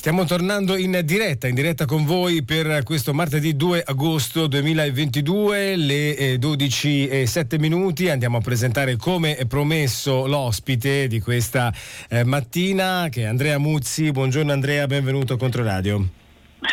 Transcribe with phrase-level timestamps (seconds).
[0.00, 6.38] Stiamo tornando in diretta, in diretta con voi per questo martedì 2 agosto 2022, le
[6.38, 8.08] 12 eh, 7 minuti.
[8.08, 11.70] Andiamo a presentare come promesso l'ospite di questa
[12.08, 14.10] eh, mattina che è Andrea Muzzi.
[14.10, 16.19] Buongiorno Andrea, benvenuto a Controradio.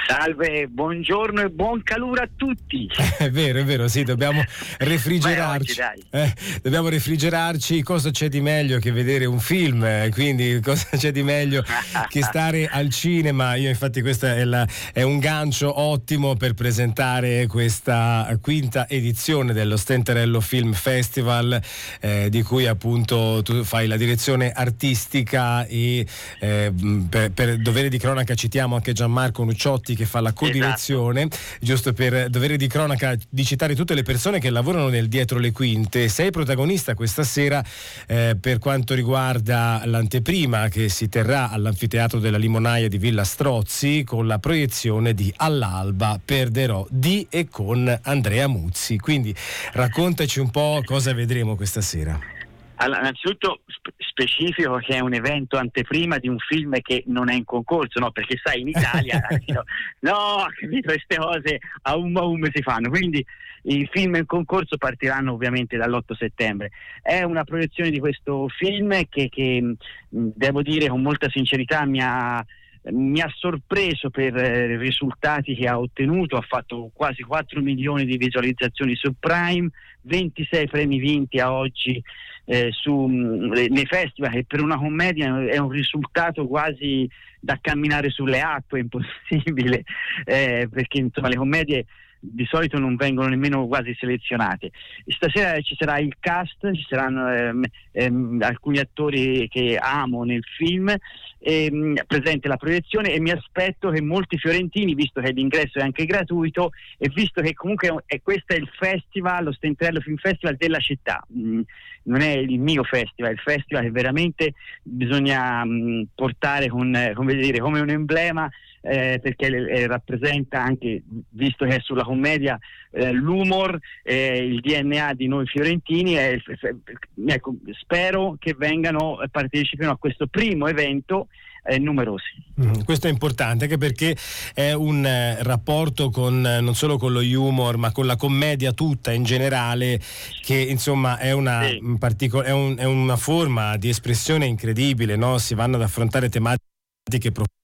[0.05, 2.89] Salve, buongiorno e buon calore a tutti.
[3.17, 4.43] È vero, è vero, sì, dobbiamo
[4.79, 5.81] refrigerarci.
[5.81, 7.81] Oggi, eh, dobbiamo refrigerarci.
[7.83, 10.09] Cosa c'è di meglio che vedere un film?
[10.11, 11.63] Quindi, cosa c'è di meglio
[12.09, 13.55] che stare al cinema?
[13.55, 14.45] Io, infatti, questo è,
[14.93, 21.59] è, un gancio ottimo per presentare questa quinta edizione dello Stenterello Film Festival,
[22.01, 26.05] eh, di cui appunto tu fai la direzione artistica e
[26.39, 26.73] eh,
[27.09, 31.37] per, per dovere di cronaca citiamo anche Gianmarco Nucciotti Mazzotti che fa la codirezione, esatto.
[31.61, 35.51] giusto per dovere di cronaca di citare tutte le persone che lavorano nel dietro le
[35.51, 36.09] quinte.
[36.09, 37.63] Sei protagonista questa sera
[38.07, 44.27] eh, per quanto riguarda l'anteprima che si terrà all'anfiteatro della Limonaia di Villa Strozzi con
[44.27, 48.97] la proiezione di All'alba perderò di e con Andrea Muzzi.
[48.97, 49.33] Quindi
[49.73, 52.36] raccontaci un po' cosa vedremo questa sera.
[52.79, 53.61] Allora, innanzitutto
[53.97, 58.11] specifico che è un evento anteprima di un film che non è in concorso, no?
[58.11, 59.63] Perché sai, in Italia no,
[59.99, 62.89] no, capito, queste cose a um a um si fanno.
[62.89, 63.25] Quindi
[63.63, 66.71] i film in concorso partiranno ovviamente dall'8 settembre.
[67.01, 69.75] È una proiezione di questo film che, che
[70.09, 72.45] devo dire con molta sincerità mi ha
[72.91, 78.05] mi ha sorpreso per eh, i risultati che ha ottenuto, ha fatto quasi 4 milioni
[78.05, 79.69] di visualizzazioni su Prime,
[80.01, 82.01] 26 premi vinti a oggi
[82.45, 88.09] eh, su, mm, nei festival e per una commedia è un risultato quasi da camminare
[88.09, 89.83] sulle acque, impossibile,
[90.25, 91.85] eh, perché insomma le commedie
[92.19, 94.71] di solito non vengono nemmeno quasi selezionate.
[95.05, 100.93] Stasera ci sarà il cast, ci saranno ehm, ehm, alcuni attori che amo nel film,
[101.39, 106.05] ehm, presente la proiezione e mi aspetto che molti fiorentini, visto che l'ingresso è anche
[106.05, 110.79] gratuito e visto che comunque è, questo è il festival, lo Stenterello Film Festival della
[110.79, 111.61] città, mm,
[112.03, 117.35] non è il mio festival, è il festival che veramente bisogna mm, portare con, come,
[117.35, 118.49] dire, come un emblema
[118.81, 122.57] eh, perché eh, rappresenta anche, visto che è sulla commedia,
[122.91, 126.15] eh, l'umor, eh, il DNA di noi fiorentini.
[126.15, 131.27] ecco, spero che vengano e partecipino a questo primo evento
[131.67, 132.23] eh, numerosi.
[132.61, 134.15] Mm, questo è importante anche perché
[134.53, 139.11] è un eh, rapporto con, non solo con lo humor ma con la commedia tutta
[139.11, 139.99] in generale
[140.41, 141.79] che insomma è una, sì.
[141.99, 145.37] partico- è un, è una forma di espressione incredibile, no?
[145.37, 147.55] si vanno ad affrontare tematiche profonde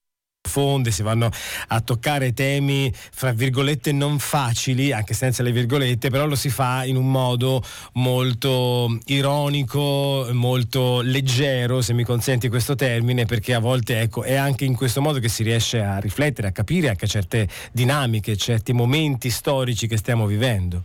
[0.44, 1.32] profonde, si vanno
[1.70, 6.84] a toccare temi fra virgolette non facili, anche senza le virgolette, però lo si fa
[6.84, 14.02] in un modo molto ironico, molto leggero, se mi consenti questo termine, perché a volte
[14.02, 17.48] ecco, è anche in questo modo che si riesce a riflettere, a capire anche certe
[17.72, 20.84] dinamiche, certi momenti storici che stiamo vivendo.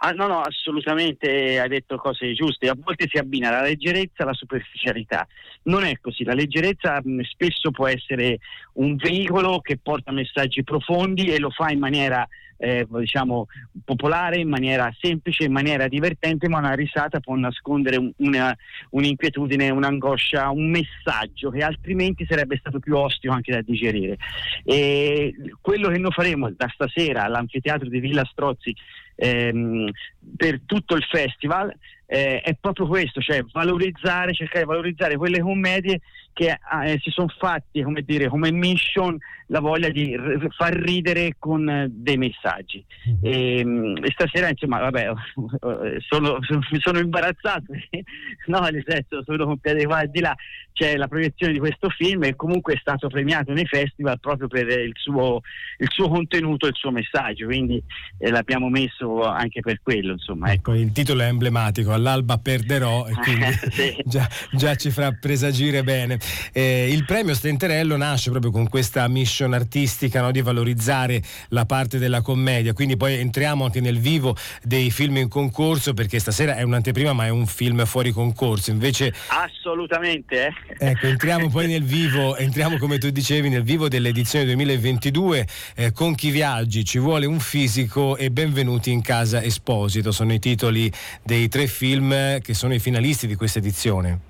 [0.00, 2.68] Ah, no, no, assolutamente hai detto cose giuste.
[2.68, 5.26] A volte si abbina la leggerezza alla superficialità.
[5.64, 6.22] Non è così.
[6.22, 8.38] La leggerezza mh, spesso può essere
[8.74, 12.26] un veicolo che porta messaggi profondi e lo fa in maniera
[12.58, 13.46] eh, diciamo
[13.84, 18.54] popolare, in maniera semplice, in maniera divertente, ma una risata può nascondere un, una,
[18.90, 24.16] un'inquietudine, un'angoscia, un messaggio che altrimenti sarebbe stato più ostico anche da digerire.
[24.64, 28.74] E quello che noi faremo da stasera all'anfiteatro di Villa Strozzi
[29.14, 29.90] ehm,
[30.36, 31.74] per tutto il festival
[32.10, 36.00] eh, è proprio questo, cioè valorizzare, cercare di valorizzare quelle commedie
[36.32, 41.34] che eh, si sono fatti come, dire, come mission la voglia di r- far ridere
[41.38, 42.82] con eh, dei messaggi.
[43.08, 43.18] Mm-hmm.
[43.22, 45.12] E, ehm, e, stasera, insomma, vabbè,
[46.08, 46.38] sono,
[46.78, 47.72] sono imbarazzato,
[48.46, 50.34] no, nel senso, sono con piede qua e di là.
[50.78, 54.68] C'è la proiezione di questo film e comunque è stato premiato nei festival proprio per
[54.68, 55.40] il suo,
[55.78, 57.82] il suo contenuto e il suo messaggio, quindi
[58.18, 60.12] eh, l'abbiamo messo anche per quello.
[60.12, 60.72] Insomma, ecco.
[60.72, 63.96] ecco il titolo è emblematico, all'alba perderò e quindi sì.
[64.06, 66.18] già, già, ci farà presagire bene.
[66.52, 71.64] Eh, il premio Stenterello nasce proprio con questa mission mission artistica no, di valorizzare la
[71.64, 76.56] parte della commedia, quindi poi entriamo anche nel vivo dei film in concorso perché stasera
[76.56, 79.12] è un'anteprima ma è un film fuori concorso, invece...
[79.28, 80.46] Assolutamente.
[80.46, 80.67] Eh.
[80.76, 86.14] Ecco, entriamo poi nel vivo, entriamo come tu dicevi nel vivo dell'edizione 2022 eh, con
[86.14, 90.92] chi viaggi, ci vuole un fisico e benvenuti in casa Esposito, sono i titoli
[91.22, 94.27] dei tre film che sono i finalisti di questa edizione.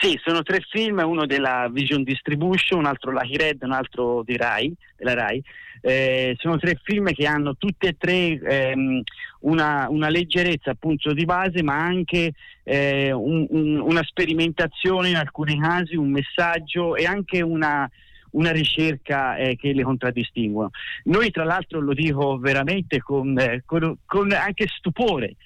[0.00, 4.34] Sì, sono tre film, uno della Vision Distribution, un altro Lucky Red, un altro di
[4.34, 5.44] Rai, della Rai.
[5.82, 9.02] Eh, sono tre film che hanno tutti e tre ehm,
[9.40, 12.32] una, una, leggerezza appunto di base, ma anche
[12.62, 17.86] eh, un, un, una sperimentazione in alcuni casi, un messaggio e anche una,
[18.30, 20.70] una ricerca eh, che le contraddistinguono.
[21.04, 25.36] Noi tra l'altro lo dico veramente con, eh, con, con anche stupore,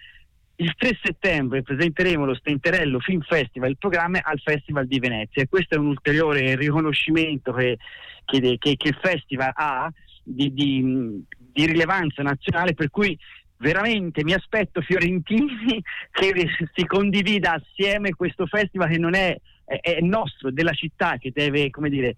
[0.57, 5.75] il 3 settembre presenteremo lo Stenterello Film Festival, il programma al Festival di Venezia questo
[5.75, 7.79] è un ulteriore riconoscimento che,
[8.25, 9.93] che, che, che il festival ha
[10.23, 13.19] di, di, di, rilevanza nazionale per cui
[13.57, 16.33] veramente mi aspetto Fiorentini che
[16.73, 22.15] si condivida assieme questo festival che non è, è, nostro, della città che deve dire,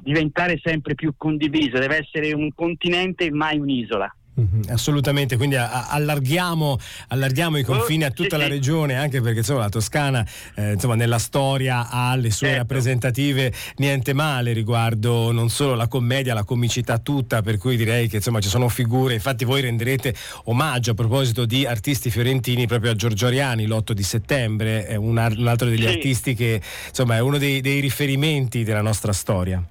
[0.00, 4.14] diventare sempre più condiviso, deve essere un continente mai un'isola.
[4.40, 6.78] Mm-hmm, assolutamente, quindi allarghiamo,
[7.08, 11.18] allarghiamo, i confini a tutta la regione, anche perché insomma, la Toscana eh, insomma, nella
[11.18, 12.62] storia ha le sue certo.
[12.62, 18.16] rappresentative niente male riguardo non solo la commedia, la comicità tutta, per cui direi che
[18.16, 20.14] insomma, ci sono figure, infatti voi renderete
[20.44, 25.18] omaggio a proposito di artisti fiorentini proprio a Giorgio Ariani l'8 di settembre, è un,
[25.36, 25.86] un altro degli sì.
[25.86, 29.62] artisti che insomma, è uno dei, dei riferimenti della nostra storia.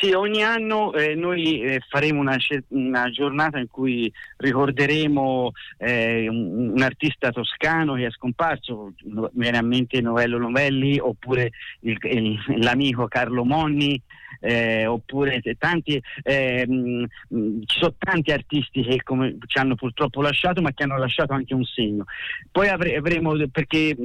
[0.00, 2.36] Sì, ogni anno eh, noi eh, faremo una,
[2.68, 8.92] una, giornata in cui ricorderemo eh, un, un, artista toscano che è scomparso,
[9.32, 11.50] viene a mente Novello Novelli oppure
[11.80, 14.00] il, il, l'amico Carlo Monni,
[14.40, 17.04] eh, oppure tanti, eh, mh,
[17.64, 21.54] ci sono tanti artisti che come, ci hanno purtroppo lasciato ma che hanno lasciato anche
[21.54, 22.04] un segno.
[22.50, 23.96] Poi avre- avremo, perché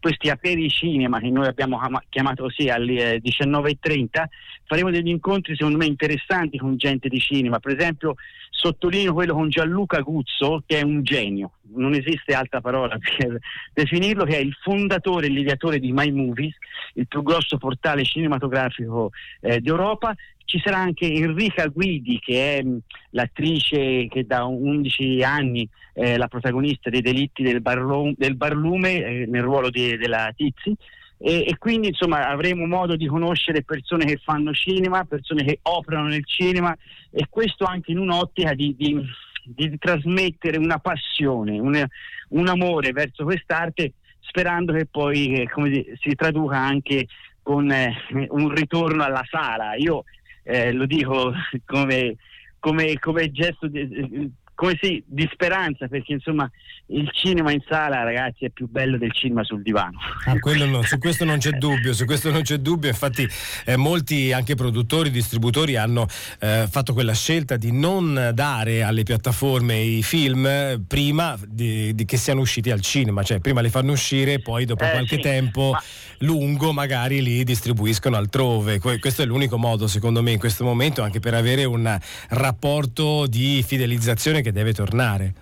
[0.00, 4.24] questi aperi cinema che noi abbiamo chiamato così alle 19.30,
[4.64, 8.14] faremo degli incontri secondo me interessanti con gente di cinema, per esempio
[8.50, 13.38] sottolineo quello con Gianluca Guzzo che è un genio, non esiste altra parola per
[13.72, 16.56] definirlo, che è il fondatore e l'ideatore di My Movies,
[16.94, 19.10] il più grosso portale cinematografico
[19.40, 20.14] eh, d'Europa.
[20.46, 22.78] Ci sarà anche Enrica Guidi che è mh,
[23.10, 29.04] l'attrice che da 11 anni è eh, la protagonista dei delitti del, barlo- del barlume
[29.04, 30.76] eh, nel ruolo di, della Tizi.
[31.16, 36.08] E, e, quindi insomma avremo modo di conoscere persone che fanno cinema, persone che operano
[36.08, 36.76] nel cinema
[37.10, 39.00] e questo anche in un'ottica di, di,
[39.44, 41.82] di trasmettere una passione, un,
[42.30, 47.06] un, amore verso quest'arte sperando che poi eh, come, si traduca anche
[47.42, 47.94] con eh,
[48.30, 49.74] un ritorno alla sala.
[49.76, 50.04] Io
[50.42, 51.32] eh, lo dico
[51.64, 52.16] come,
[52.58, 56.50] come, come gesto di, come sì, di speranza, perché insomma
[56.88, 59.98] il cinema in sala, ragazzi, è più bello del cinema sul divano.
[60.26, 60.34] Ah,
[60.66, 62.90] no, su questo non c'è dubbio, su questo non c'è dubbio.
[62.90, 63.26] Infatti,
[63.64, 66.06] eh, molti anche produttori, distributori hanno
[66.40, 72.18] eh, fatto quella scelta di non dare alle piattaforme i film prima di, di che
[72.18, 75.22] siano usciti al cinema, cioè prima li fanno uscire e poi dopo eh, qualche sì,
[75.22, 75.82] tempo ma...
[76.18, 78.78] lungo magari li distribuiscono altrove.
[78.78, 81.98] questo è l'unico modo, secondo me, in questo momento, anche per avere un
[82.28, 85.34] rapporto di fidelizzazione che deve tornare.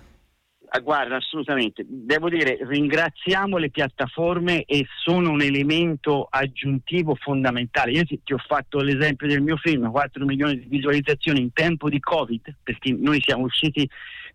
[0.75, 1.84] Ah, guarda, assolutamente.
[1.87, 7.90] Devo dire, ringraziamo le piattaforme e sono un elemento aggiuntivo fondamentale.
[7.90, 11.90] Io ti, ti, ho fatto l'esempio del mio film, 4 milioni di visualizzazioni in tempo
[11.90, 13.87] di Covid, perché noi siamo usciti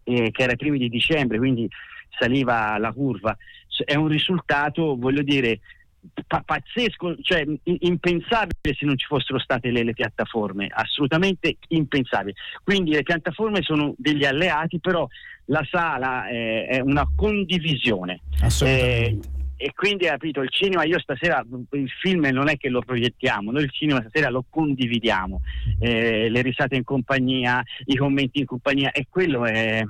[0.03, 1.67] eh, che era i primi di dicembre, quindi
[2.19, 3.35] saliva la curva.
[3.83, 5.59] È un risultato, voglio dire,
[6.45, 12.35] pazzesco, cioè impensabile se non ci fossero state le, le, piattaforme, assolutamente impensabile.
[12.63, 15.07] Quindi le piattaforme sono degli alleati, però
[15.45, 18.21] la sala eh, è una condivisione.
[18.41, 19.27] Assolutamente.
[19.33, 23.49] Eh, e quindi capito il cinema io stasera il film non è che lo proiettiamo
[23.49, 25.41] noi il cinema stasera lo condividiamo
[25.79, 29.83] eh, le risate in compagnia i commenti in compagnia e quello è,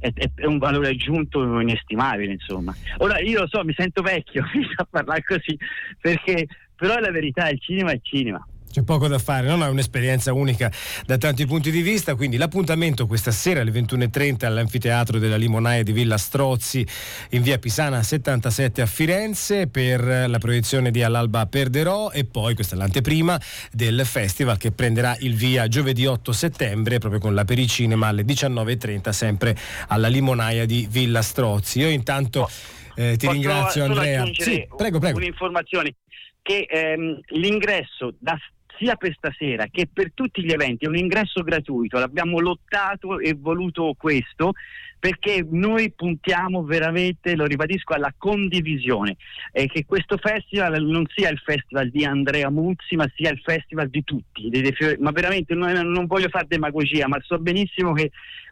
[0.00, 2.74] è, è, un valore aggiunto inestimabile, insomma.
[2.98, 4.42] Ora io lo so, mi sento vecchio
[4.76, 5.56] a parlare così,
[6.00, 8.44] perché però la verità, il cinema è cinema.
[8.70, 10.70] C'è poco da fare, non è un'esperienza unica
[11.04, 15.90] da tanti punti di vista, quindi l'appuntamento questa sera alle 21.30 all'anfiteatro della Limonaia di
[15.90, 16.86] Villa Strozzi
[17.30, 22.76] in via Pisana 77 a Firenze per la proiezione di All'alba perderò e poi questa
[22.76, 23.40] è l'anteprima
[23.72, 29.08] del festival che prenderà il via giovedì 8 settembre proprio con la Pericinema alle 19.30
[29.10, 29.56] sempre
[29.88, 31.80] alla Limonaia di Villa Strozzi.
[31.80, 32.48] Io intanto
[32.94, 34.24] eh, ti Posso ringrazio Andrea.
[34.32, 35.18] Sì, prego, prego.
[35.18, 35.96] Un'informazione
[36.42, 38.38] che ehm, l'ingresso da
[38.80, 43.34] sia per stasera che per tutti gli eventi è un ingresso gratuito, l'abbiamo lottato e
[43.38, 44.54] voluto questo
[45.00, 49.16] perché noi puntiamo veramente, lo ribadisco, alla condivisione
[49.50, 53.88] e che questo festival non sia il festival di Andrea Muzzi ma sia il festival
[53.88, 54.50] di tutti,
[54.98, 58.10] ma veramente non, non voglio fare demagogia, ma so benissimo che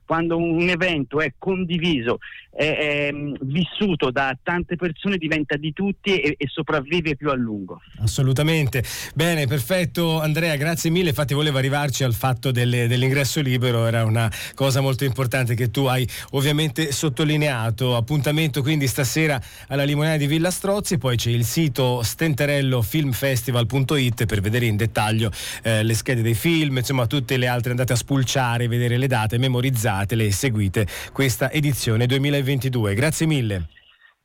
[0.09, 2.17] quando un evento è condiviso,
[2.51, 3.11] è, è
[3.43, 7.83] vissuto da tante persone, diventa di tutti e, e, sopravvive più a lungo.
[7.99, 8.83] Assolutamente.
[9.15, 11.11] Bene, perfetto Andrea, grazie mille.
[11.11, 15.85] Infatti volevo arrivarci al fatto delle, dell'ingresso libero, era una cosa molto importante che tu
[15.85, 17.97] hai ovviamente sottolineato.
[17.97, 24.67] Appuntamento quindi stasera alla Limonare di Villa Strozzi, poi c'è il sito stenterellofilmfestival.it per vedere
[24.67, 25.31] in dettaglio
[25.63, 29.39] eh, le schede dei film, insomma tutte le altre andate a spulciare, vedere le date,
[29.39, 32.95] memorizzatele e seguite questa edizione 2022.
[32.95, 33.69] Grazie mille.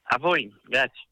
[0.03, 1.07] A voi, grazie.